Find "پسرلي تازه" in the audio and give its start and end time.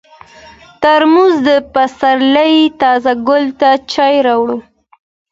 1.73-3.11